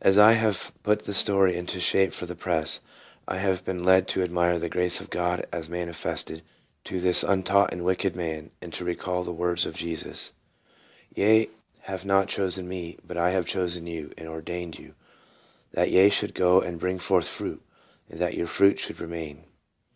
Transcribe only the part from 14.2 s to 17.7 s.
ordained you, that ye should go and bring forth fruit,